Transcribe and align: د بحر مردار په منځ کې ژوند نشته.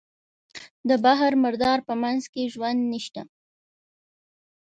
د 0.89 0.89
بحر 1.03 1.31
مردار 1.43 1.79
په 1.87 1.93
منځ 2.03 2.23
کې 2.33 2.51
ژوند 2.53 2.79
نشته. 2.93 3.21